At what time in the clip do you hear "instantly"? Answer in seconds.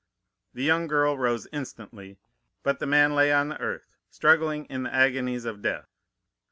1.51-2.17